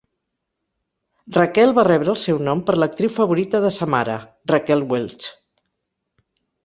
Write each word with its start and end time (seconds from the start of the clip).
Raquel 1.35 1.73
va 1.79 1.83
rebre 1.87 2.11
el 2.13 2.17
seu 2.21 2.41
nom 2.47 2.63
per 2.69 2.77
l'actriu 2.79 3.13
favorita 3.17 3.63
de 3.67 3.71
sa 3.77 3.89
mare, 3.97 4.17
Raquel 4.53 4.83
Welch. 4.95 5.29